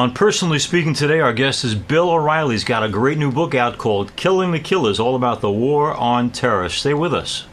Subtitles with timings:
[0.00, 2.54] On Personally Speaking today, our guest is Bill O'Reilly.
[2.54, 5.92] He's got a great new book out called Killing the Killers, all about the war
[5.92, 6.70] on terror.
[6.70, 7.44] Stay with us.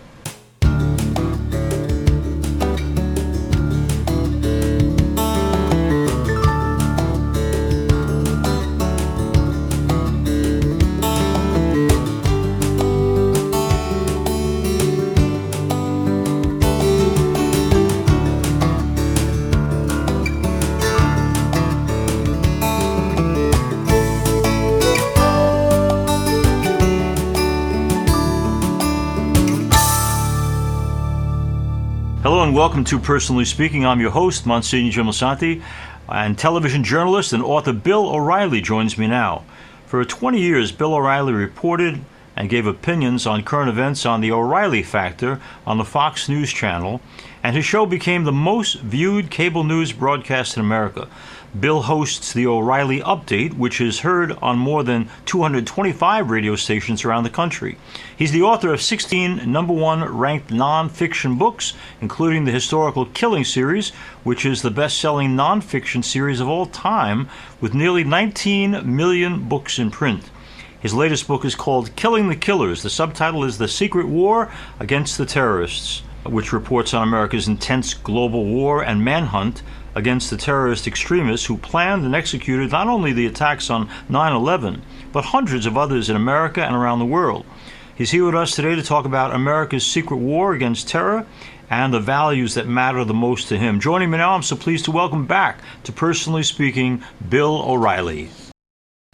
[32.88, 33.86] To Personally Speaking.
[33.86, 35.62] I'm your host, Monsignor Jim Lisante,
[36.08, 39.44] and television journalist and author Bill O'Reilly joins me now.
[39.88, 42.00] For 20 years, Bill O'Reilly reported
[42.38, 47.02] and gave opinions on current events on the O'Reilly Factor on the Fox News Channel,
[47.44, 51.08] and his show became the most viewed cable news broadcast in America.
[51.60, 57.24] Bill hosts the O'Reilly Update, which is heard on more than 225 radio stations around
[57.24, 57.78] the country.
[58.16, 63.90] He's the author of 16 number one ranked nonfiction books, including the historical Killing series,
[64.24, 69.80] which is the best selling nonfiction series of all time, with nearly 19 million books
[69.80, 70.30] in print.
[70.80, 72.84] His latest book is called Killing the Killers.
[72.84, 78.46] The subtitle is The Secret War Against the Terrorists, which reports on America's intense global
[78.46, 79.64] war and manhunt
[79.96, 84.84] against the terrorist extremists who planned and executed not only the attacks on 9 11,
[85.12, 87.44] but hundreds of others in America and around the world.
[87.96, 91.26] He's here with us today to talk about America's secret war against terror
[91.72, 93.80] and the values that matter the most to him.
[93.80, 98.30] Joining me now, I'm so pleased to welcome back to Personally Speaking, Bill O'Reilly.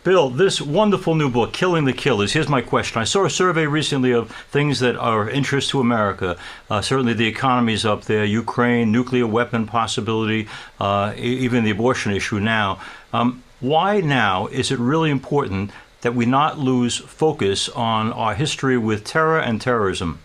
[0.04, 2.34] Bill, this wonderful new book, Killing the Killers.
[2.34, 3.00] Here's my question.
[3.00, 6.36] I saw a survey recently of things that are of interest to America.
[6.70, 12.42] Uh, certainly, the economy's up there, Ukraine, nuclear weapon possibility, uh, even the abortion issue
[12.42, 12.82] now.
[13.14, 18.78] Um, why now is it really important that we not lose focus on our history
[18.78, 20.20] with terror and terrorism?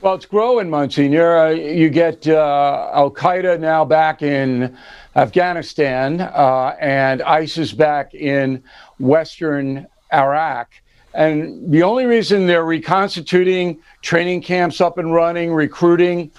[0.00, 1.36] Well, it's growing, Monsignor.
[1.36, 4.74] Uh, you get uh, Al Qaeda now back in
[5.16, 8.62] Afghanistan uh, and ISIS back in
[8.98, 10.70] Western Iraq.
[11.12, 16.30] And the only reason they're reconstituting training camps up and running, recruiting,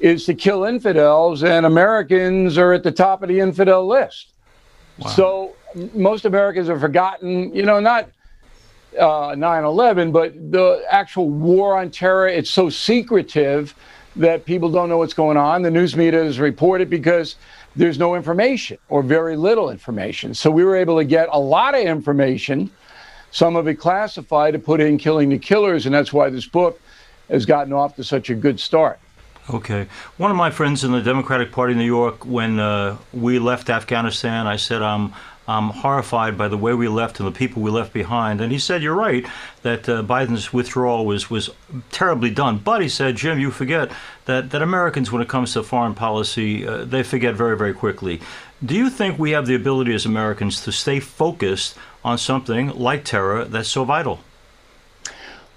[0.00, 4.34] is to kill infidels, and Americans are at the top of the infidel list.
[4.98, 5.08] Wow.
[5.10, 5.56] So
[5.94, 8.10] most Americans have forgotten, you know, not
[8.98, 13.74] uh, 9 11, but the actual war on terror, it's so secretive
[14.16, 15.62] that people don't know what's going on.
[15.62, 17.36] The news media is reported because
[17.78, 20.34] there's no information or very little information.
[20.34, 22.70] So we were able to get a lot of information,
[23.30, 26.80] some of it classified, to put in Killing the Killers, and that's why this book
[27.30, 28.98] has gotten off to such a good start.
[29.48, 29.86] Okay.
[30.16, 33.70] One of my friends in the Democratic Party in New York, when uh, we left
[33.70, 35.14] Afghanistan, I said, I'm,
[35.48, 38.42] I'm horrified by the way we left and the people we left behind.
[38.42, 39.26] And he said, You're right,
[39.62, 41.48] that uh, Biden's withdrawal was, was
[41.90, 42.58] terribly done.
[42.58, 43.90] But he said, Jim, you forget
[44.26, 48.20] that, that Americans, when it comes to foreign policy, uh, they forget very, very quickly.
[48.62, 53.04] Do you think we have the ability as Americans to stay focused on something like
[53.04, 54.20] terror that's so vital?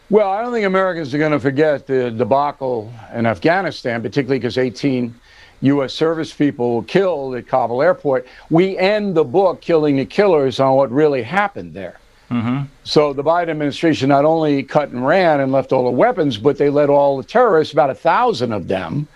[0.09, 4.57] Well, I don't think Americans are going to forget the debacle in Afghanistan, particularly because
[4.57, 5.15] 18
[5.61, 5.93] U.S.
[5.93, 8.27] service people were killed at Kabul airport.
[8.49, 11.99] We end the book, Killing the Killers, on what really happened there.
[12.31, 12.63] Mm-hmm.
[12.83, 16.57] So the Biden administration not only cut and ran and left all the weapons, but
[16.57, 19.07] they let all the terrorists, about a thousand of them,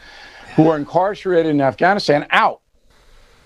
[0.56, 2.62] who were incarcerated in Afghanistan, out.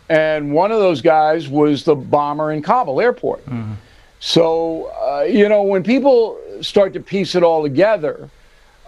[0.10, 3.46] And one of those guys was the bomber in Kabul airport.
[3.46, 3.74] Mm-hmm.
[4.20, 8.30] So, uh, you know, when people start to piece it all together,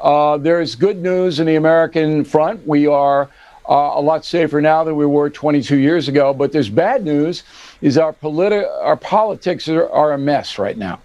[0.02, 2.66] uh, there's good news in the American front.
[2.68, 3.30] We are
[3.72, 6.34] uh, a lot safer now than we were 22 years ago.
[6.34, 7.44] But there's bad news:
[7.82, 11.00] is our politi- our politics are, are a mess right now.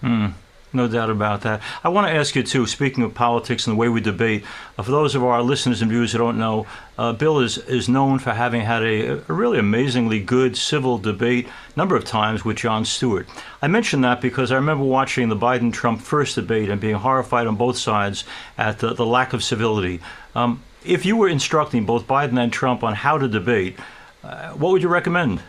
[0.00, 0.28] Hmm.
[0.74, 1.60] No doubt about that.
[1.84, 2.66] I want to ask you too.
[2.66, 4.42] Speaking of politics and the way we debate,
[4.78, 6.66] uh, for those of our listeners and viewers who don't know,
[6.96, 11.46] uh, Bill is is known for having had a, a, really amazingly good civil debate
[11.76, 13.28] number of times with Jon Stewart.
[13.60, 17.56] I mention that because I remember watching the Biden-Trump first debate and being horrified on
[17.56, 18.24] both sides
[18.56, 20.00] at the, the lack of civility.
[20.34, 23.78] Um, if you were instructing both Biden and Trump on how to debate,
[24.24, 25.42] uh, what would you recommend?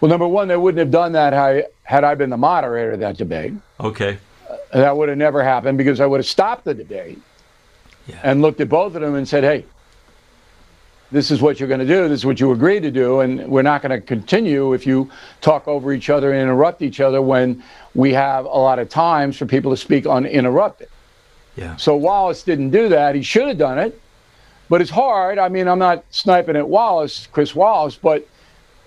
[0.00, 1.32] Well, number one, they wouldn't have done that
[1.82, 3.52] had I been the moderator of that debate.
[3.78, 4.18] Okay.
[4.72, 7.20] That would have never happened because I would have stopped the debate
[8.06, 8.20] yeah.
[8.22, 9.64] and looked at both of them and said, hey,
[11.12, 12.08] this is what you're going to do.
[12.08, 13.20] This is what you agreed to do.
[13.20, 15.10] And we're not going to continue if you
[15.40, 17.62] talk over each other and interrupt each other when
[17.94, 20.88] we have a lot of times for people to speak uninterrupted.
[21.56, 21.76] Yeah.
[21.76, 23.14] So Wallace didn't do that.
[23.14, 24.00] He should have done it,
[24.68, 25.38] but it's hard.
[25.38, 28.26] I mean, I'm not sniping at Wallace, Chris Wallace, but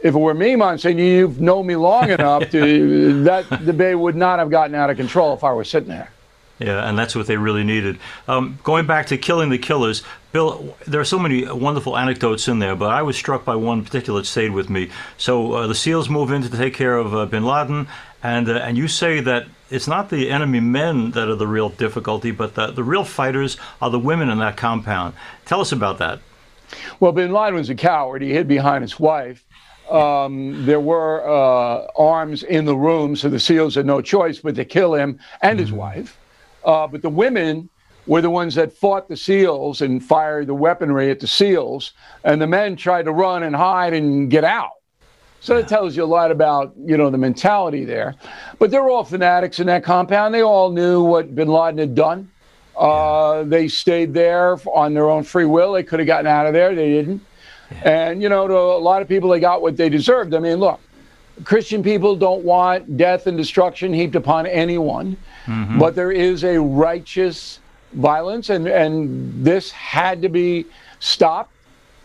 [0.01, 4.39] if it were me, Monsignor, you've known me long enough to that debate would not
[4.39, 6.11] have gotten out of control if I were sitting there.
[6.59, 7.99] Yeah, and that's what they really needed.
[8.27, 10.01] Um, going back to killing the killers,
[10.31, 13.83] Bill, there are so many wonderful anecdotes in there, but I was struck by one
[13.85, 14.89] particular that stayed with me.
[15.17, 17.87] So uh, the SEALs move in to take care of uh, bin Laden,
[18.23, 21.69] and uh, and you say that it's not the enemy men that are the real
[21.69, 25.13] difficulty, but the, the real fighters are the women in that compound.
[25.45, 26.19] Tell us about that.
[26.99, 28.21] Well, bin Laden was a coward.
[28.21, 29.45] He hid behind his wife.
[29.89, 34.55] Um, there were uh, arms in the room, so the SEALs had no choice but
[34.55, 35.77] to kill him and his mm-hmm.
[35.77, 36.17] wife.
[36.67, 37.69] Uh, but the women
[38.07, 41.93] were the ones that fought the SEALs and fired the weaponry at the SEALs,
[42.25, 44.71] and the men tried to run and hide and get out.
[45.39, 48.15] So that tells you a lot about you know the mentality there.
[48.59, 50.33] But they're all fanatics in that compound.
[50.33, 52.29] They all knew what Bin Laden had done.
[52.75, 55.73] Uh, they stayed there on their own free will.
[55.73, 56.75] They could have gotten out of there.
[56.75, 57.21] They didn't.
[57.83, 60.33] And you know, to a lot of people, they got what they deserved.
[60.33, 60.79] I mean, look,
[61.43, 65.77] Christian people don't want death and destruction heaped upon anyone, mm-hmm.
[65.77, 67.59] but there is a righteous
[67.93, 70.65] violence, and, and this had to be
[70.99, 71.51] stopped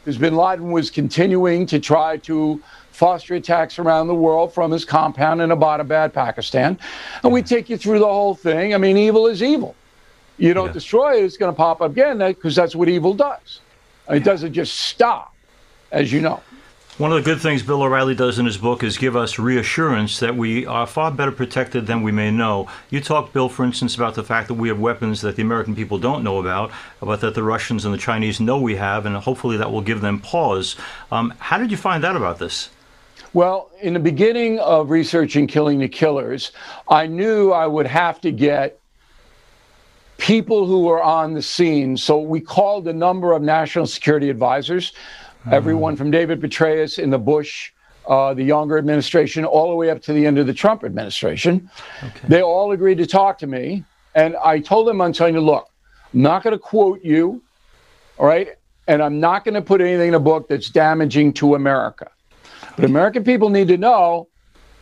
[0.05, 4.85] because bin Laden was continuing to try to foster attacks around the world from his
[4.85, 6.79] compound in Abbottabad, Pakistan.
[7.23, 8.75] And we take you through the whole thing.
[8.75, 9.75] I mean, evil is evil.
[10.39, 10.73] You don't yeah.
[10.73, 13.61] destroy it, it's going to pop up again because that's what evil does.
[14.11, 15.35] It doesn't just stop,
[15.91, 16.43] as you know.
[16.99, 20.21] One of the good things Bill O'Reilly does in his book is give us reassurance
[20.21, 22.69] that we are far better protected than we may know.
[22.91, 25.75] You talk, Bill, for instance, about the fact that we have weapons that the American
[25.75, 29.17] people don't know about, but that the Russians and the Chinese know we have, and
[29.17, 30.77] hopefully that will give them pause.
[31.11, 32.69] Um, how did you find out about this?
[33.33, 36.53] Well, in the beginning of researching Killing the Killers,
[36.89, 38.79] I knew I would have to get
[40.19, 41.97] people who were on the scene.
[41.97, 44.93] So we called a number of national security advisors
[45.43, 45.55] mm-hmm.
[45.55, 47.73] everyone from David Petraeus in the Bush,
[48.07, 51.71] uh, the younger administration, all the way up to the end of the Trump administration.
[52.03, 52.29] Okay.
[52.29, 53.85] They all agreed to talk to me.
[54.15, 55.69] And I told them, I'm telling you, look,
[56.13, 57.43] I'm not going to quote you,
[58.19, 58.49] all right?
[58.89, 62.11] And I'm not going to put anything in a book that's damaging to America.
[62.77, 64.29] But American people need to know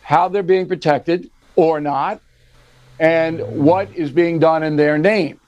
[0.01, 2.21] how they're being protected or not,
[2.99, 5.39] and what is being done in their name,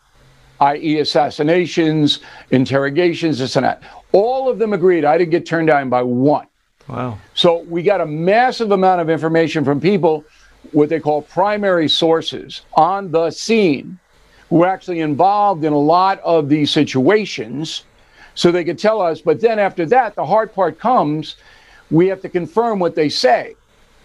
[0.63, 2.19] i.e., assassinations,
[2.51, 3.83] interrogations, this and that.
[4.13, 5.04] All of them agreed.
[5.04, 6.48] I didn't get turned down by one.
[6.88, 7.18] Wow.
[7.33, 10.24] So we got a massive amount of information from people,
[10.71, 14.00] what they call primary sources on the scene,
[14.50, 17.83] who were actually involved in a lot of these situations.
[18.36, 19.21] So they could tell us.
[19.21, 21.36] But then after that, the hard part comes.
[21.92, 23.56] We have to confirm what they say.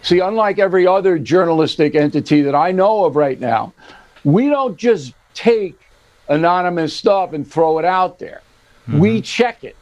[0.01, 3.73] See, unlike every other journalistic entity that I know of right now,
[4.23, 5.79] we don't just take
[6.29, 8.41] anonymous stuff and throw it out there.
[8.87, 8.99] Mm-hmm.
[8.99, 9.75] We check it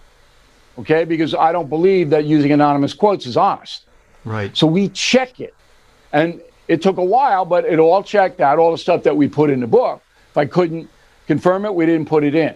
[0.79, 1.03] okay?
[1.03, 3.85] Because I don't believe that using anonymous quotes is honest.
[4.25, 4.55] Right.
[4.55, 5.53] So we check it.
[6.13, 9.27] And it took a while, but it all checked out, all the stuff that we
[9.27, 10.01] put in the book.
[10.31, 10.89] If I couldn't
[11.27, 12.55] confirm it, we didn't put it in.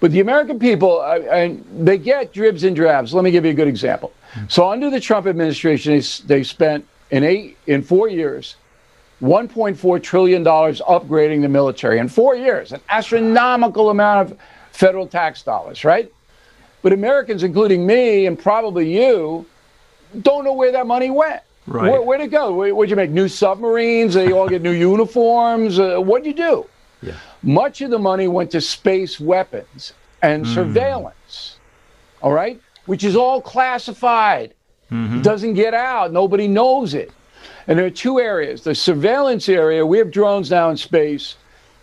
[0.00, 3.12] But the American people, uh, and they get dribs and drabs.
[3.14, 4.12] Let me give you a good example.
[4.32, 4.46] Mm-hmm.
[4.48, 8.56] So under the Trump administration, they, they spent in eight in four years,
[9.20, 14.38] 1.4 trillion dollars upgrading the military in four years, an astronomical amount of
[14.72, 16.12] federal tax dollars, right?
[16.82, 19.44] But Americans, including me and probably you,
[20.22, 21.42] don't know where that money went.
[21.66, 21.90] Right.
[21.90, 22.54] Where, where'd it go?
[22.54, 24.14] Where, would you make new submarines?
[24.14, 25.78] They all get new uniforms.
[25.78, 26.66] Uh, what'd you do?
[27.02, 27.14] Yeah.
[27.42, 30.54] Much of the money went to space weapons and mm.
[30.54, 31.58] surveillance.
[32.22, 34.54] All right, which is all classified.
[34.90, 35.22] Mm-hmm.
[35.22, 36.12] Doesn't get out.
[36.12, 37.12] Nobody knows it.
[37.68, 38.62] And there are two areas.
[38.62, 41.36] The surveillance area, we have drones now in space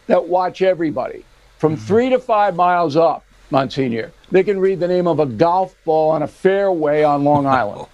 [0.07, 1.23] that watch everybody
[1.59, 1.85] from mm-hmm.
[1.85, 3.23] three to five miles up.
[3.51, 4.11] Monsignor.
[4.31, 7.87] They can read the name of a golf ball on a fairway on Long Island.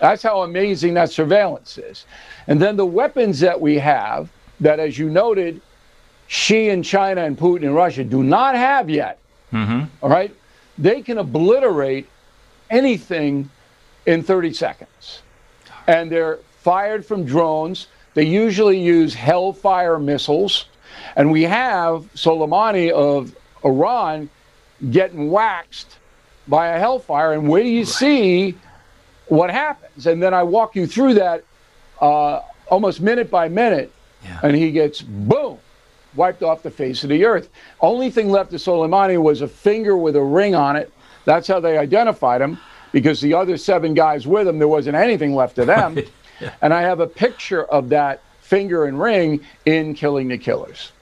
[0.00, 2.04] That's how amazing that surveillance is.
[2.46, 4.28] And then the weapons that we have,
[4.60, 5.60] that as you noted,
[6.26, 9.18] Xi and China and Putin and Russia do not have yet.
[9.52, 9.84] Mm-hmm.
[10.02, 10.34] All right?
[10.76, 12.08] They can obliterate
[12.70, 13.50] anything
[14.06, 15.22] in 30 seconds.
[15.86, 17.88] And they're fired from drones.
[18.14, 20.66] They usually use Hellfire missiles.
[21.16, 23.34] And we have Soleimani of
[23.64, 24.28] Iran
[24.90, 25.98] getting waxed
[26.46, 27.32] by a hellfire.
[27.32, 27.88] And where do you right.
[27.88, 28.54] see
[29.26, 30.06] what happens?
[30.06, 31.44] And then I walk you through that
[32.00, 33.92] uh, almost minute by minute,
[34.24, 34.40] yeah.
[34.42, 35.58] and he gets boom,
[36.14, 37.48] wiped off the face of the earth.
[37.80, 40.92] Only thing left of Soleimani was a finger with a ring on it.
[41.24, 42.58] That's how they identified him,
[42.92, 45.96] because the other seven guys with him, there wasn't anything left of them.
[45.96, 46.10] Right.
[46.40, 46.52] Yeah.
[46.62, 50.92] And I have a picture of that finger and ring in Killing the Killers.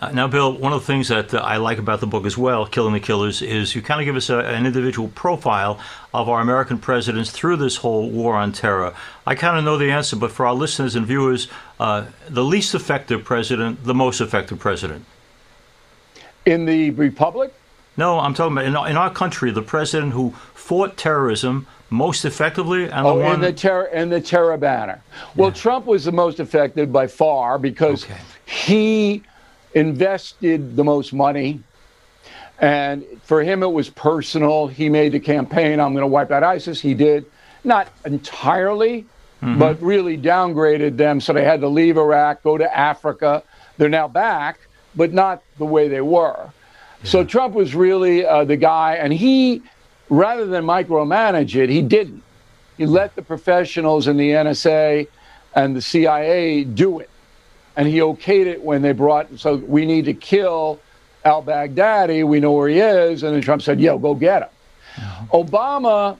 [0.00, 2.38] Uh, now, Bill, one of the things that uh, I like about the book as
[2.38, 5.78] well, Killing the Killers, is you kind of give us a, an individual profile
[6.14, 8.94] of our American presidents through this whole war on terror.
[9.26, 12.74] I kind of know the answer, but for our listeners and viewers, uh, the least
[12.74, 15.04] effective president, the most effective president.
[16.46, 17.52] In the Republic?
[17.96, 22.84] No, I'm talking about in, in our country, the president who fought terrorism most effectively
[22.84, 25.00] and oh, the one the terror in the terror banner.
[25.36, 25.54] Well, Yeah.
[25.54, 28.16] Trump was the most effective by far because Okay.
[28.46, 29.22] he
[29.74, 31.60] invested the most money.
[32.60, 34.68] And for him, it was personal.
[34.68, 36.80] He made the campaign, I'm going to wipe out ISIS.
[36.80, 37.26] He did.
[37.64, 39.06] Not entirely,
[39.40, 41.20] but really downgraded them.
[41.20, 43.42] So they had to leave Iraq, go to Africa.
[43.76, 44.58] They're now back,
[44.94, 46.50] but not the way they were.
[47.04, 49.62] So Trump was really uh, the guy, and he,
[50.12, 52.22] rather than micromanage it, he didn't.
[52.76, 55.08] He let the professionals in the NSA
[55.54, 57.10] and the CIA do it.
[57.76, 60.80] And he okayed it when they brought, so we need to kill
[61.24, 62.26] al Baghdadi.
[62.26, 63.22] We know where he is.
[63.22, 64.48] And then Trump said, yo, go get him.
[65.32, 66.18] Obama,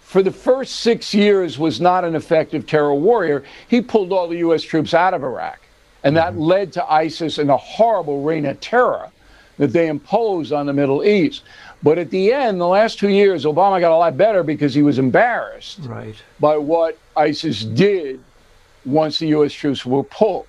[0.00, 3.42] for the first six years, was not an effective terror warrior.
[3.66, 4.62] He pulled all the U.S.
[4.62, 5.58] troops out of Iraq.
[6.04, 6.42] And that mm-hmm.
[6.42, 9.10] led to ISIS and a horrible reign of terror
[9.58, 11.42] that they imposed on the Middle East.
[11.82, 14.82] But at the end, the last two years, Obama got a lot better because he
[14.82, 16.16] was embarrassed right.
[16.40, 18.20] by what ISIS did
[18.84, 19.52] once the U.S.
[19.52, 20.46] troops were pulled.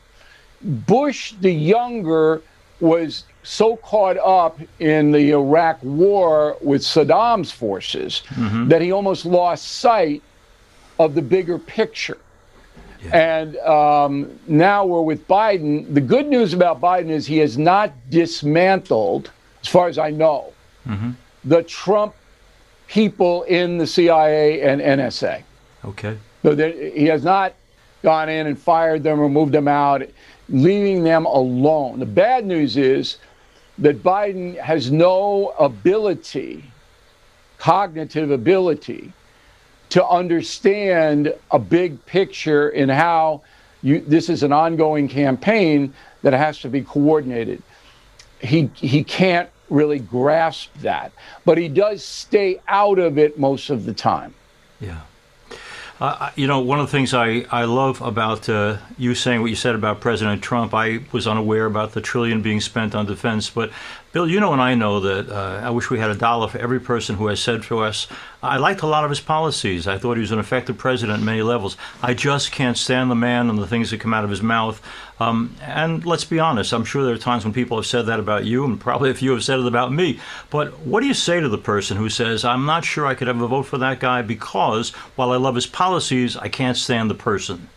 [0.61, 2.41] Bush the younger
[2.79, 8.23] was so caught up in the Iraq war with Saddam's forces
[8.67, 10.21] that he almost lost sight
[10.97, 12.17] of the bigger picture.
[13.13, 15.93] And um, now we're with Biden.
[15.93, 19.31] The good news about Biden is he has not dismantled,
[19.61, 20.53] as far as I know,
[20.89, 21.11] Mm-hmm.
[21.43, 22.15] the Trump
[22.87, 25.43] people in the CIA and NSA.
[25.85, 26.17] Okay.
[26.41, 27.53] So he has not
[28.01, 30.01] gone in and fired them or moved them out,
[30.49, 31.99] leaving them alone.
[31.99, 33.17] The bad news is
[33.77, 36.63] that Biden has no ability,
[37.57, 39.13] cognitive ability,
[39.89, 43.41] to understand a big picture in how
[43.81, 47.61] you, this is an ongoing campaign that has to be coordinated.
[48.41, 51.11] He, he can't really grasp that,
[51.45, 54.33] but he does stay out of it most of the time.
[54.79, 55.01] Yeah.
[55.99, 59.49] Uh, you know, one of the things I, I love about uh, you saying what
[59.49, 63.49] you said about President Trump, I was unaware about the trillion being spent on defense.
[63.49, 63.71] But,
[64.11, 66.57] Bill, you know and I know that uh, I wish we had a dollar for
[66.57, 68.07] every person who has said to us,
[68.41, 69.87] I liked a lot of his policies.
[69.87, 71.77] I thought he was an effective president at many levels.
[72.01, 74.81] I just can't stand the man and the things that come out of his mouth.
[75.19, 78.19] Um, and let's be honest, I'm sure there are times when people have said that
[78.19, 80.19] about you, and probably a few have said it about me.
[80.49, 83.27] But what do you say to the person who says, I'm not sure I could
[83.27, 87.15] ever vote for that guy because while I love his policies, I can't stand the
[87.15, 87.69] person?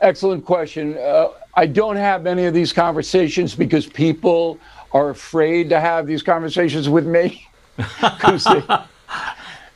[0.00, 0.96] Excellent question.
[0.96, 4.58] Uh, I don't have many of these conversations because people
[4.92, 7.46] are afraid to have these conversations with me
[7.76, 8.62] because they,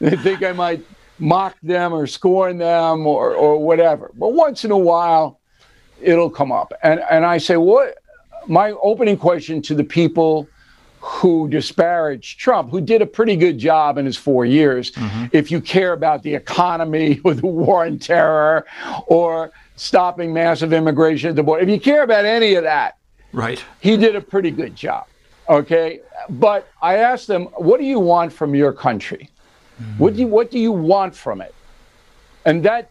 [0.01, 0.85] they think I might
[1.19, 4.11] mock them or scorn them or, or whatever.
[4.15, 5.41] But once in a while,
[6.01, 6.73] it'll come up.
[6.83, 7.99] And, and I say, what?
[8.47, 10.47] My opening question to the people
[11.01, 15.27] who disparage Trump, who did a pretty good job in his four years, mm-hmm.
[15.33, 18.67] if you care about the economy or the war on terror
[19.07, 22.99] or stopping massive immigration at the border, if you care about any of that,
[23.33, 23.63] Right.
[23.81, 25.07] he did a pretty good job.
[25.49, 26.01] Okay.
[26.29, 29.31] But I asked them, what do you want from your country?
[29.79, 29.99] Hmm.
[29.99, 31.55] What do you what do you want from it?
[32.45, 32.91] And that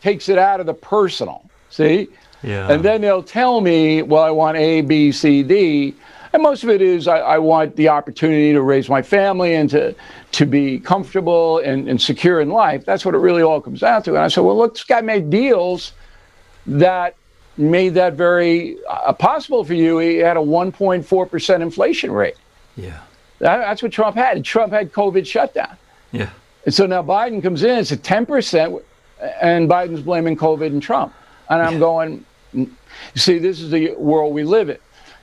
[0.00, 1.48] takes it out of the personal.
[1.70, 2.08] See?
[2.42, 2.70] Yeah.
[2.70, 5.94] And then they'll tell me, well, I want A, B, C, D.
[6.32, 9.70] And most of it is I, I want the opportunity to raise my family and
[9.70, 9.94] to,
[10.32, 12.84] to be comfortable and, and secure in life.
[12.84, 14.10] That's what it really all comes down to.
[14.10, 15.92] And I said, well, look, this guy made deals
[16.66, 17.14] that
[17.58, 19.98] made that very uh, possible for you.
[19.98, 22.36] He had a 1.4% inflation rate.
[22.76, 23.00] yeah.
[23.38, 24.42] That, that's what Trump had.
[24.46, 25.76] Trump had COVID shutdown.
[26.10, 26.30] Yeah.
[26.64, 28.82] And so now Biden comes in, it's a 10%,
[29.42, 31.12] and Biden's blaming COVID and Trump.
[31.50, 32.70] And I'm going, "Mm,
[33.14, 34.78] you see, this is the world we live in.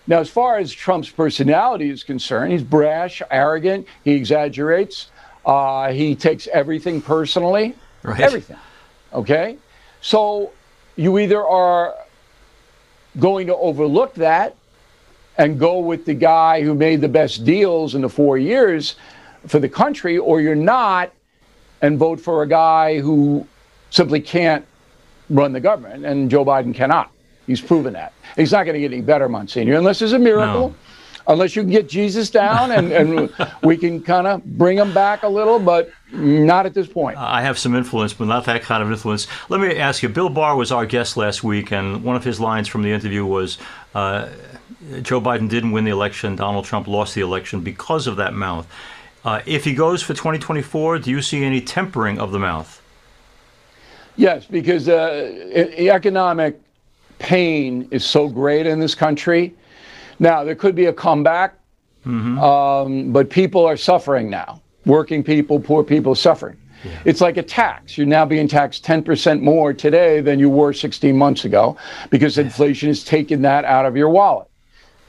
[0.06, 5.10] Now, as far as Trump's personality is concerned, he's brash, arrogant, he exaggerates,
[5.46, 8.20] uh, he takes everything personally, Right.
[8.20, 8.58] everything.
[9.12, 9.58] Okay?
[10.02, 10.52] So
[10.98, 11.96] you either are
[13.20, 14.56] going to overlook that
[15.38, 18.96] and go with the guy who made the best deals in the four years
[19.48, 21.12] for the country, or you're not
[21.82, 23.46] and vote for a guy who
[23.90, 24.66] simply can't
[25.30, 26.06] run the government.
[26.06, 27.12] And Joe Biden cannot.
[27.46, 28.14] He's proven that.
[28.38, 30.74] He's not going to get any better, Monsignor, unless there's a miracle.
[31.28, 35.24] Unless you can get Jesus down and, and we can kind of bring him back
[35.24, 37.18] a little, but not at this point.
[37.18, 39.28] I have some influence, but not that kind of influence.
[39.50, 42.40] Let me ask you Bill Barr was our guest last week, and one of his
[42.40, 43.58] lines from the interview was
[43.96, 44.30] uh,
[45.02, 48.68] Joe Biden didn't win the election, Donald Trump lost the election because of that mouth.
[49.26, 52.82] Uh, if he goes for 2024, do you see any tempering of the mouth?
[54.16, 55.32] Yes, because uh,
[55.78, 56.60] economic
[57.20, 59.56] pain is so great in this country.
[60.20, 61.56] Now, there could be a comeback,
[62.06, 62.40] mm-hmm.
[62.40, 64.62] um, but people are suffering now.
[64.86, 66.58] Working people, poor people suffering.
[66.84, 67.00] Yeah.
[67.06, 67.98] It's like a tax.
[67.98, 71.78] You're now being taxed 10% more today than you were 16 months ago
[72.10, 74.50] because inflation has taken that out of your wallet.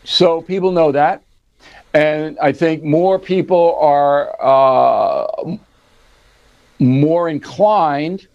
[0.05, 1.23] So people know that.
[1.93, 5.57] And I think more people are uh,
[6.79, 8.27] more inclined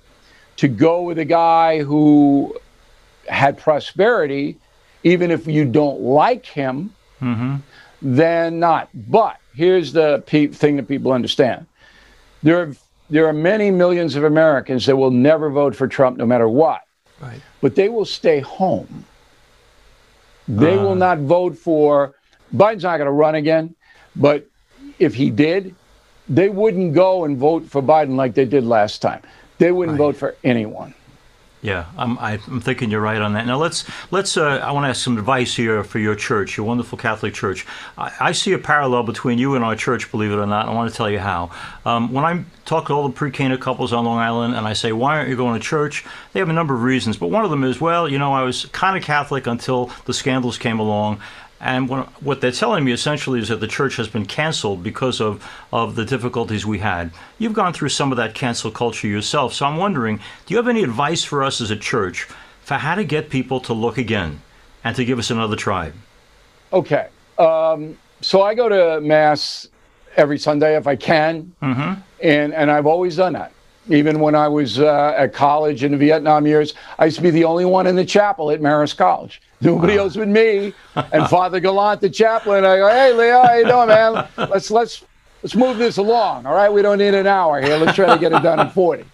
[0.58, 2.56] to go with a guy who
[3.28, 4.58] had prosperity,
[5.04, 7.56] even if you don't like him, mm-hmm.
[8.02, 8.90] than not.
[8.94, 11.66] But here's the pe- thing that people understand:
[12.44, 12.76] there are
[13.10, 16.82] there are many millions of Americans that will never vote for Trump, no matter what.
[17.22, 17.42] Right.
[17.62, 19.06] But they will stay home.
[20.48, 20.84] They uh.
[20.84, 22.16] will not vote for
[22.54, 23.76] Biden's not going to run again,
[24.16, 24.48] but
[24.98, 25.76] if he did,
[26.28, 29.22] they wouldn't go and vote for Biden like they did last time.
[29.58, 30.06] They wouldn't right.
[30.06, 30.94] vote for anyone.
[31.62, 33.46] Yeah, I'm, I'm thinking you're right on that.
[33.46, 34.38] Now let's let's.
[34.38, 37.68] Uh, I want to ask some advice here for your church, your wonderful Catholic church.
[37.98, 40.70] I, I, see a parallel between you and our church, believe it or not.
[40.70, 41.52] I want to tell you how.
[41.86, 44.94] Um, when I talk to all the pre-Cana couples on Long Island, and I say,
[44.94, 47.50] "Why aren't you going to church?" They have a number of reasons, but one of
[47.50, 51.20] them is, well, you know, I was kind of Catholic until the scandals came along,
[51.62, 55.46] and what they're telling me essentially is that the church has been canceled because of,
[55.74, 57.12] of the difficulties we had.
[57.38, 60.68] You've gone through some of that cancel culture yourself, so I'm wondering do you have
[60.68, 62.28] any advice for us as a church
[62.62, 64.42] for how to get people to look again
[64.84, 65.92] and to give us another try?
[66.72, 67.08] Okay.
[67.38, 69.68] Um, so I go to Mass
[70.16, 72.02] every Sunday if I can, mm-hmm.
[72.24, 73.52] and, and I've always done that.
[73.90, 77.32] Even when I was uh, at college in the Vietnam years, I used to be
[77.32, 79.42] the only one in the chapel at Marist College.
[79.62, 80.74] Nobody else but me.
[81.12, 84.28] And Father Gallant, the chaplain, I go, hey, Leo, how you doing, man?
[84.38, 85.04] Let's let's
[85.44, 86.46] let's move this along.
[86.46, 87.78] All right, we don't need an hour here.
[87.78, 89.06] Let's try to get it done in 40.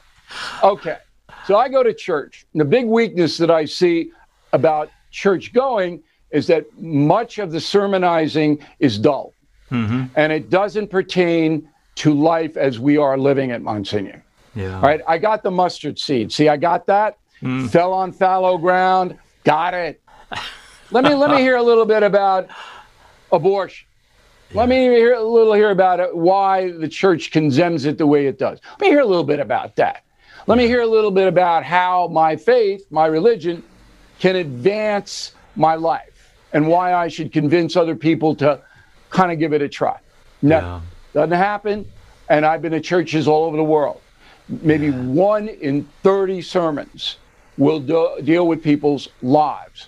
[0.64, 0.98] Okay.
[1.46, 2.46] So I go to church.
[2.54, 4.12] And the big weakness that I see
[4.52, 9.34] about church going is that much of the sermonizing is dull.
[9.72, 10.06] Mm-hmm.
[10.16, 14.25] And it doesn't pertain to life as we are living at Monsignor.
[14.56, 14.76] Yeah.
[14.76, 15.02] All right.
[15.08, 16.32] I got the mustard seed.
[16.32, 17.18] See, I got that.
[17.42, 17.70] Mm.
[17.70, 19.18] Fell on fallow ground.
[19.44, 20.02] Got it
[20.92, 22.48] let me let me hear a little bit about
[23.32, 23.88] abortion.
[24.52, 24.60] Yeah.
[24.60, 28.28] Let me hear a little here about it, why the church condemns it the way
[28.28, 28.60] it does.
[28.72, 30.04] Let me hear a little bit about that.
[30.48, 30.64] Let yeah.
[30.64, 33.64] me hear a little bit about how my faith, my religion,
[34.20, 38.62] can advance my life and why I should convince other people to
[39.10, 39.98] kind of give it a try.
[40.42, 40.82] No, yeah.
[41.14, 41.90] doesn't happen.
[42.30, 44.02] And I've been to churches all over the world.
[44.48, 47.18] Maybe one in 30 sermons
[47.58, 49.88] will do, deal with people's lives.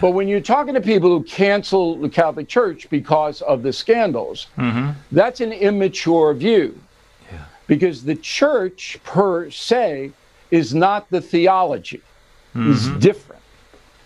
[0.00, 4.48] But when you're talking to people who cancel the Catholic Church because of the scandals,
[4.58, 4.90] mm-hmm.
[5.12, 6.78] that's an immature view.
[7.30, 7.44] Yeah.
[7.66, 10.12] Because the church per se
[10.50, 12.02] is not the theology.
[12.54, 12.72] Mm-hmm.
[12.72, 13.42] It's different.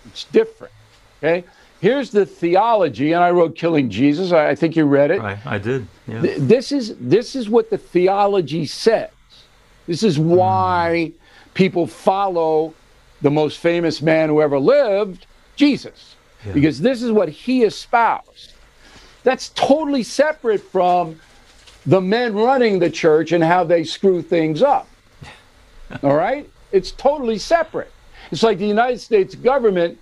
[0.06, 0.72] It's different.
[1.18, 1.44] Okay?
[1.80, 4.32] Here's the theology, and I wrote Killing Jesus.
[4.32, 5.20] I, I think you read it.
[5.20, 5.86] I, I did.
[6.06, 6.20] Yeah.
[6.20, 9.08] Th- this is this is what the theology says.
[9.90, 11.54] This is why mm.
[11.54, 12.72] people follow
[13.22, 15.26] the most famous man who ever lived
[15.56, 16.14] Jesus,
[16.46, 16.52] yeah.
[16.52, 18.52] because this is what he espoused.
[19.24, 21.18] That's totally separate from
[21.86, 24.86] the men running the church and how they screw things up.
[26.04, 26.48] All right?
[26.70, 27.90] It's totally separate.
[28.30, 29.98] It's like the United States government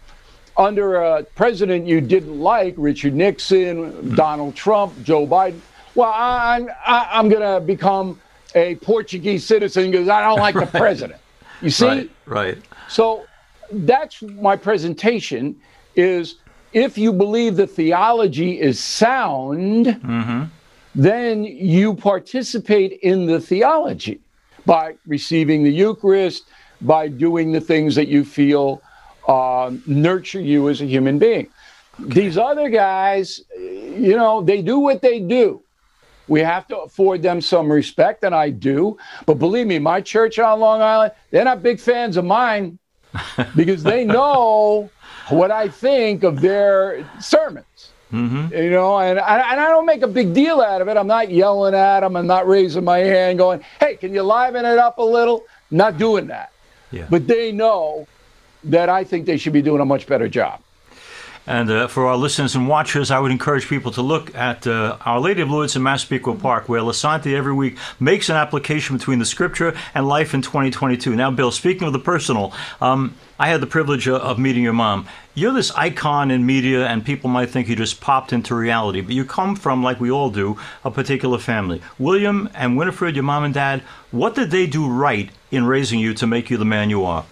[0.58, 4.14] under a president you didn't like, Richard Nixon, mm-hmm.
[4.16, 5.60] Donald Trump, Joe Biden.
[5.94, 8.20] Well, I'm, I'm going to become
[8.54, 11.20] a Portuguese citizen because I don't like the president.
[11.60, 11.86] You see?
[11.86, 12.58] Right, right.
[12.88, 13.26] So
[13.70, 15.60] that's my presentation
[15.96, 16.36] is
[16.72, 20.44] if you believe the theology is sound, mm-hmm.
[20.94, 24.20] then you participate in the theology
[24.66, 26.44] by receiving the Eucharist,
[26.80, 28.82] by doing the things that you feel
[29.26, 31.48] uh, nurture you as a human being.
[32.00, 32.20] Okay.
[32.20, 35.62] These other guys, you know, they do what they do.
[36.28, 38.98] We have to afford them some respect, and I do.
[39.26, 42.78] But believe me, my church on Long Island, they're not big fans of mine
[43.56, 44.90] because they know
[45.30, 47.92] what I think of their sermons.
[48.12, 48.54] Mm-hmm.
[48.54, 50.96] You know, and, and I don't make a big deal out of it.
[50.96, 52.16] I'm not yelling at them.
[52.16, 55.44] I'm not raising my hand going, hey, can you liven it up a little?
[55.70, 56.52] Not doing that.
[56.90, 57.06] Yeah.
[57.10, 58.08] But they know
[58.64, 60.60] that I think they should be doing a much better job.
[61.48, 64.98] And uh, for our listeners and watchers, I would encourage people to look at uh,
[65.06, 69.18] Our Lady of Lourdes in Massapequa Park, where Lisante every week makes an application between
[69.18, 71.16] the scripture and life in 2022.
[71.16, 75.08] Now, Bill, speaking of the personal, um, I had the privilege of meeting your mom.
[75.32, 79.14] You're this icon in media, and people might think you just popped into reality, but
[79.14, 81.80] you come from, like we all do, a particular family.
[81.98, 83.80] William and Winifred, your mom and dad,
[84.10, 87.24] what did they do right in raising you to make you the man you are?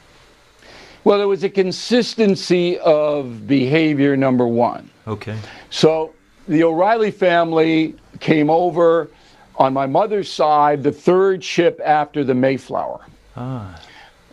[1.06, 4.90] Well, there was a consistency of behavior, number one.
[5.06, 5.38] Okay.
[5.70, 6.12] So
[6.48, 9.08] the O'Reilly family came over
[9.54, 13.06] on my mother's side, the third ship after the Mayflower.
[13.36, 13.80] Ah.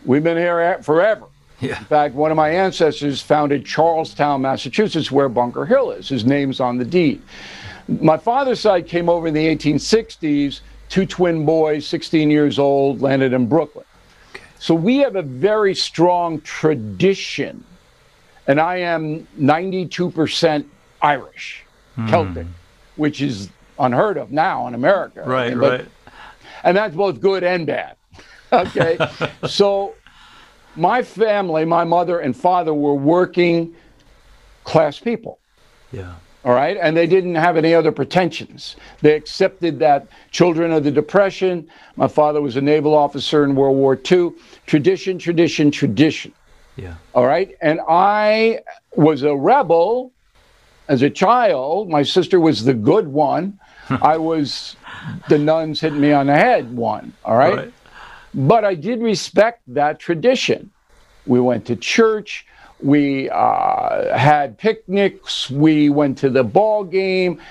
[0.04, 1.28] We've been here forever.
[1.60, 1.78] Yeah.
[1.78, 6.10] In fact, one of my ancestors founded Charlestown, Massachusetts, where Bunker Hill is.
[6.10, 7.22] His name's on the deed.
[7.88, 13.32] My father's side came over in the 1860s, two twin boys, 16 years old, landed
[13.32, 13.86] in Brooklyn.
[14.64, 17.66] So we have a very strong tradition,
[18.48, 20.66] and I am 92%
[21.02, 21.66] Irish,
[21.98, 22.10] mm.
[22.10, 22.48] Celtic,
[22.96, 25.24] which is unheard of now in America.
[25.26, 25.88] Right, but, right.
[26.64, 27.98] And that's both good and bad.
[28.54, 29.00] Okay.
[29.48, 29.96] so
[30.78, 33.76] my family, my mother and father were working
[34.64, 35.40] class people.
[35.92, 36.14] Yeah.
[36.46, 36.78] All right.
[36.80, 38.76] And they didn't have any other pretensions.
[39.02, 43.78] They accepted that children of the Depression, my father was a naval officer in World
[43.78, 44.32] War II,
[44.66, 46.34] tradition, tradition, tradition.
[46.76, 46.96] Yeah.
[47.14, 47.56] All right.
[47.62, 48.60] And I
[48.96, 50.12] was a rebel
[50.90, 51.90] as a child.
[51.90, 53.60] My sister was the good one.
[53.90, 54.76] I was
[55.30, 57.14] the nuns hitting me on the head one.
[57.24, 57.56] All right?
[57.56, 57.74] right.
[58.34, 60.72] But I did respect that tradition.
[61.26, 62.46] We went to church.
[62.84, 65.50] We uh, had picnics.
[65.50, 67.42] We went to the ball game.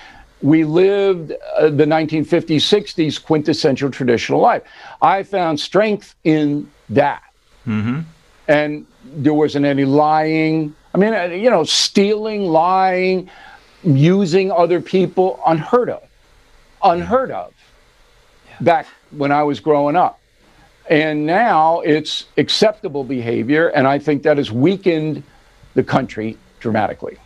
[0.43, 4.63] We lived uh, the 1950s, 60s quintessential traditional life.
[5.01, 7.23] I found strength in that.
[7.67, 8.01] Mm-hmm.
[8.49, 10.75] And there wasn't any lying.
[10.95, 13.31] I mean, uh, you know, stealing, lying,
[13.85, 16.03] using other people, unheard of.
[16.83, 17.55] Unheard of
[18.49, 18.57] yeah.
[18.61, 20.19] back when I was growing up.
[20.89, 25.23] And now it's acceptable behavior, and I think that has weakened
[25.75, 27.17] the country dramatically.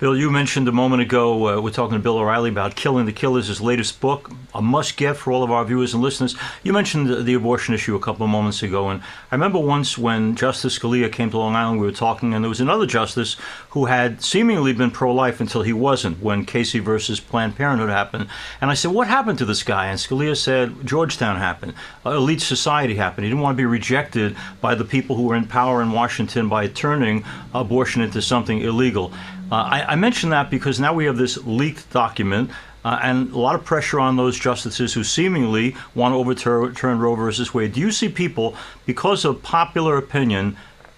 [0.00, 3.12] Bill, you mentioned a moment ago, uh, we're talking to Bill O'Reilly about Killing the
[3.12, 6.34] Killers, his latest book, a must get for all of our viewers and listeners.
[6.64, 9.96] You mentioned the, the, abortion issue a couple of moments ago, and I remember once
[9.96, 13.36] when Justice Scalia came to Long Island, we were talking, and there was another justice
[13.70, 18.26] who had seemingly been pro life until he wasn't when Casey versus Planned Parenthood happened.
[18.60, 19.86] And I said, What happened to this guy?
[19.86, 23.26] And Scalia said, Georgetown happened, elite society happened.
[23.26, 26.48] He didn't want to be rejected by the people who were in power in Washington
[26.48, 29.12] by turning abortion into something illegal.
[29.50, 32.50] Uh, I, I mention that because now we have this leaked document
[32.84, 37.14] uh, and a lot of pressure on those justices who seemingly want to overturn Roe
[37.14, 37.72] versus Wade.
[37.72, 40.56] Do you see people, because of popular opinion,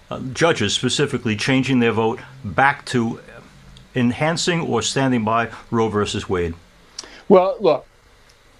[0.09, 3.21] uh, judges specifically, changing their vote back to
[3.95, 6.53] enhancing or standing by Roe versus Wade?
[7.29, 7.85] Well, look,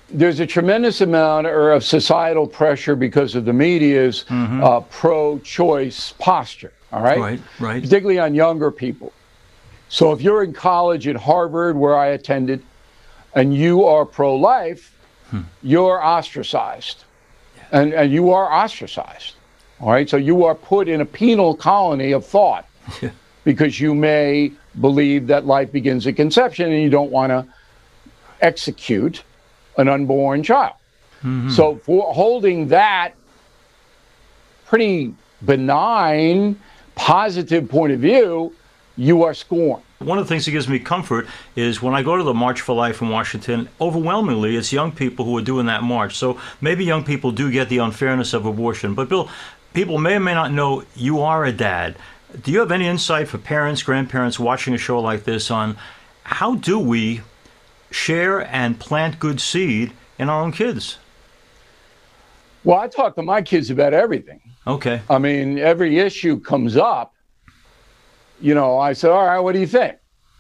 [0.10, 4.64] there's a tremendous amount of societal pressure because of the media's mm-hmm.
[4.64, 7.20] uh, pro choice posture, all right?
[7.20, 7.84] Right, right.
[7.84, 9.12] Particularly on younger people.
[9.90, 12.62] So if you're in college at Harvard, where I attended,
[13.36, 14.98] and you are pro life,
[15.30, 15.42] hmm.
[15.62, 17.04] you're ostracized.
[17.56, 17.64] Yeah.
[17.72, 19.36] And, and you are ostracized.
[19.80, 20.10] All right.
[20.10, 22.68] So you are put in a penal colony of thought
[23.44, 27.46] because you may believe that life begins at conception and you don't want to
[28.42, 29.24] execute
[29.78, 30.74] an unborn child.
[31.20, 31.50] Mm-hmm.
[31.50, 33.14] So for holding that
[34.66, 35.14] pretty
[35.46, 36.60] benign,
[36.96, 38.54] positive point of view,
[38.98, 39.84] you are scorned.
[40.00, 42.62] One of the things that gives me comfort is when I go to the March
[42.62, 46.16] for Life in Washington, overwhelmingly it's young people who are doing that march.
[46.16, 48.94] So maybe young people do get the unfairness of abortion.
[48.94, 49.30] But Bill,
[49.74, 51.96] people may or may not know you are a dad.
[52.44, 55.78] Do you have any insight for parents, grandparents watching a show like this on
[56.24, 57.22] how do we
[57.90, 60.98] share and plant good seed in our own kids?
[62.64, 64.42] Well, I talk to my kids about everything.
[64.68, 65.02] Okay.
[65.10, 67.14] I mean, every issue comes up
[68.40, 69.98] you know, I said, all right, what do you think?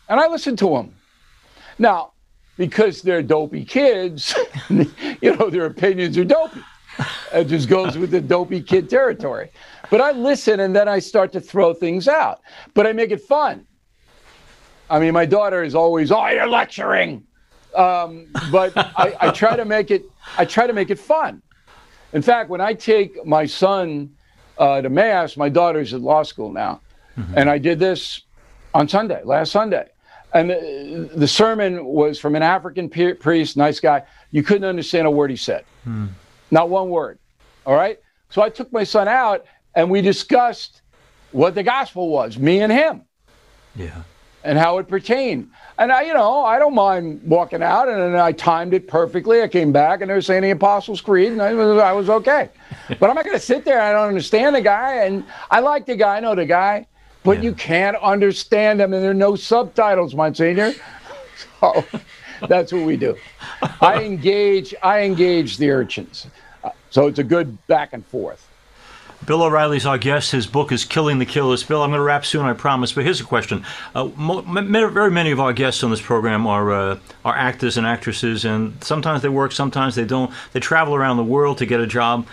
[0.09, 0.95] And I listened to them.
[1.79, 2.13] Now,
[2.57, 4.35] because they're dopey kids,
[4.69, 6.61] you know, their opinions are dopey.
[7.31, 9.51] It just goes with the dopey kid territory.
[9.89, 12.41] But I listen and then I start to throw things out.
[12.73, 13.67] But I make it fun.
[14.89, 17.25] I mean, my daughter is always, oh, you're lecturing.
[17.75, 20.03] Um, but I, I try to make it.
[20.37, 21.41] I try to make it fun.
[22.13, 24.15] In fact, when I take my son
[24.57, 26.81] uh, to mass, my daughter's at law school now.
[27.17, 27.33] Mm-hmm.
[27.37, 28.21] And I did this
[28.73, 29.87] on Sunday, last Sunday.
[30.33, 34.03] And the, the sermon was from an African priest, nice guy.
[34.31, 36.09] You couldn't understand a word he said, mm.
[36.51, 37.17] not one word.
[37.65, 37.99] All right.
[38.29, 40.81] So I took my son out and we discussed
[41.31, 43.03] what the gospel was, me and him.
[43.75, 44.03] Yeah.
[44.43, 45.49] And how it pertained.
[45.77, 49.41] And I, you know, I don't mind walking out, and, and I timed it perfectly.
[49.41, 52.09] I came back, and they were saying the Apostles' Creed, and I was, I was
[52.09, 52.49] okay.
[52.99, 53.81] but I'm not going to sit there.
[53.81, 56.17] I don't understand the guy, and I like the guy.
[56.17, 56.87] I know the guy,
[57.27, 57.43] but yeah.
[57.43, 60.73] you can't understand them, and there are no subtitles, Monsignor.
[61.59, 61.83] So
[62.47, 63.15] that's what we do.
[63.81, 64.73] I engage.
[64.83, 66.27] I engage the urchins.
[66.63, 68.47] Uh, so it's a good back and forth.
[69.25, 70.31] Bill O'Reilly's our guest.
[70.31, 71.63] His book is Killing the Killers.
[71.63, 72.91] Bill, I'm going to wrap soon, I promise.
[72.91, 76.71] But here's a question: uh, mo- Very many of our guests on this program are
[76.71, 80.31] uh, are actors and actresses, and sometimes they work, sometimes they don't.
[80.53, 82.27] They travel around the world to get a job.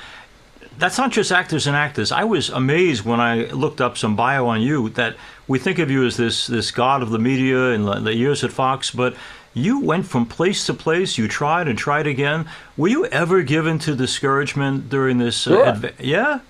[0.79, 2.13] That's not just actors and actors.
[2.13, 5.91] I was amazed when I looked up some bio on you that we think of
[5.91, 9.15] you as this this god of the media in the years at Fox, but
[9.55, 11.17] you went from place to place.
[11.17, 12.49] You tried and tried again.
[12.77, 15.47] Were you ever given to discouragement during this?
[15.47, 15.67] Uh, sure.
[15.67, 16.41] adva- yeah.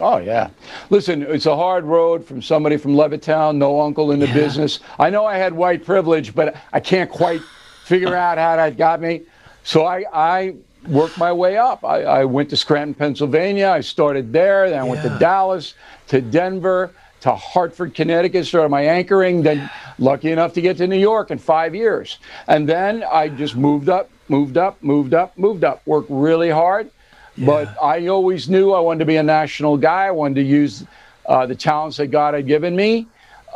[0.00, 0.50] Oh yeah.
[0.90, 4.34] Listen, it's a hard road from somebody from Levittown, no uncle in the yeah.
[4.34, 4.80] business.
[4.98, 7.40] I know I had white privilege, but I can't quite
[7.84, 9.22] figure out how that got me.
[9.62, 10.54] So I, I
[10.88, 11.84] worked my way up.
[11.84, 13.68] I, I went to Scranton, Pennsylvania.
[13.68, 14.70] I started there.
[14.70, 14.90] Then I yeah.
[14.90, 15.74] went to Dallas,
[16.08, 18.46] to Denver, to Hartford, Connecticut.
[18.46, 19.42] Started my anchoring.
[19.42, 22.18] Then lucky enough to get to New York in five years.
[22.48, 25.86] And then I just moved up, moved up, moved up, moved up.
[25.86, 26.90] Worked really hard.
[27.36, 27.46] Yeah.
[27.46, 30.06] But I always knew I wanted to be a national guy.
[30.06, 30.84] I wanted to use
[31.26, 33.06] uh, the talents that God had given me.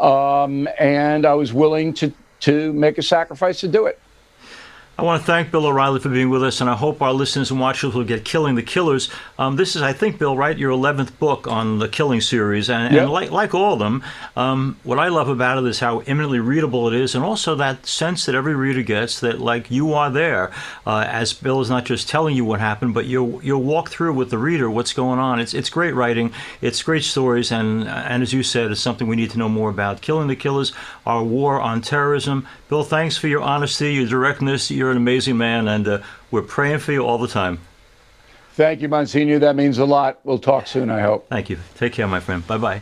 [0.01, 4.01] Um, and I was willing to, to make a sacrifice to do it.
[4.99, 7.53] I want to thank Bill O'Reilly for being with us, and I hope our listeners
[7.53, 9.09] and watchers will get Killing the Killers.
[9.39, 12.69] Um, this is, I think, Bill, right, your 11th book on the Killing series.
[12.69, 13.05] And, yep.
[13.05, 14.03] and like, like all of them,
[14.35, 17.87] um, what I love about it is how eminently readable it is, and also that
[17.87, 20.51] sense that every reader gets that, like, you are there,
[20.85, 24.15] uh, as Bill is not just telling you what happened, but you'll, you'll walk through
[24.15, 25.39] with the reader what's going on.
[25.39, 29.15] It's, it's great writing, it's great stories, and, and as you said, it's something we
[29.15, 30.01] need to know more about.
[30.01, 30.73] Killing the Killers,
[31.07, 32.49] our war on terrorism.
[32.69, 35.99] Bill, thanks for your honesty, your directness, your you're an amazing man, and uh,
[36.31, 37.59] we're praying for you all the time.
[38.53, 39.39] Thank you, Monsignor.
[39.39, 40.19] That means a lot.
[40.25, 41.29] We'll talk soon, I hope.
[41.29, 41.59] Thank you.
[41.77, 42.47] Take care, my friend.
[42.47, 42.81] Bye bye.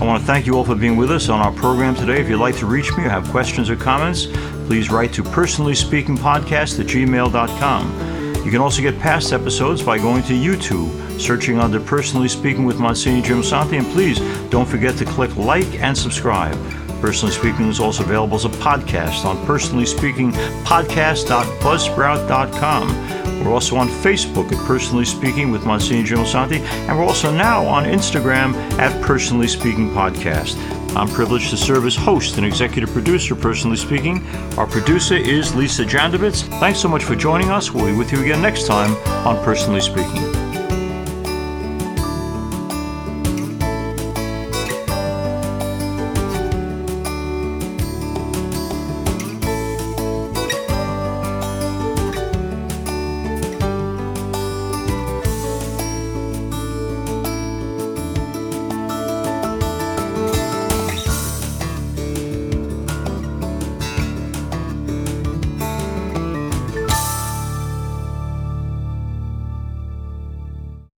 [0.00, 2.20] I want to thank you all for being with us on our program today.
[2.20, 4.26] If you'd like to reach me or have questions or comments,
[4.66, 8.44] please write to personallyspeakingpodcast at gmail.com.
[8.44, 12.78] You can also get past episodes by going to YouTube, searching under Personally Speaking with
[12.78, 16.56] Monsignor Jim Santi, and please don't forget to click like and subscribe.
[17.00, 20.32] Personally Speaking is also available as a podcast on Personally Speaking
[20.64, 23.44] podcast.buzzsprout.com.
[23.44, 27.84] We're also on Facebook at Personally Speaking with Monsignor Santi, and we're also now on
[27.84, 30.56] Instagram at Personally Speaking Podcast.
[30.96, 34.26] I'm privileged to serve as host and executive producer, Personally Speaking.
[34.56, 36.42] Our producer is Lisa Jandovitz.
[36.58, 37.70] Thanks so much for joining us.
[37.70, 38.94] We'll be with you again next time
[39.26, 40.27] on Personally Speaking.